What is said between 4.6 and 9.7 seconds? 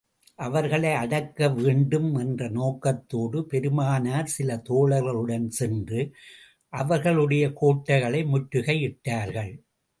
தோழர்களுடன் சென்று, அவர்களுடைய கோட்டைகளை முற்றுகை இட்டார்கள்.